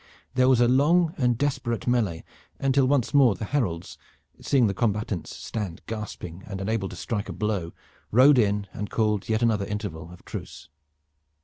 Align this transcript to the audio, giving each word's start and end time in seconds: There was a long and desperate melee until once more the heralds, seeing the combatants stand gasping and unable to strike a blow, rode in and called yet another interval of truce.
There 0.33 0.49
was 0.49 0.59
a 0.59 0.67
long 0.67 1.13
and 1.15 1.37
desperate 1.37 1.85
melee 1.85 2.23
until 2.57 2.87
once 2.87 3.13
more 3.13 3.35
the 3.35 3.45
heralds, 3.45 3.99
seeing 4.41 4.65
the 4.65 4.73
combatants 4.73 5.35
stand 5.35 5.83
gasping 5.85 6.41
and 6.47 6.59
unable 6.59 6.89
to 6.89 6.95
strike 6.95 7.29
a 7.29 7.33
blow, 7.33 7.71
rode 8.09 8.39
in 8.39 8.65
and 8.73 8.89
called 8.89 9.29
yet 9.29 9.43
another 9.43 9.65
interval 9.67 10.09
of 10.11 10.25
truce. 10.25 10.69